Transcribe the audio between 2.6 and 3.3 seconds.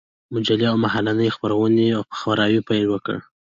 پيل وكړ.